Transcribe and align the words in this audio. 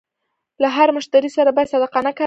له 0.61 0.67
هر 0.77 0.89
مشتري 0.97 1.29
سره 1.37 1.49
باید 1.55 1.71
صادقانه 1.73 2.09
کار 2.11 2.13
وشي. 2.13 2.19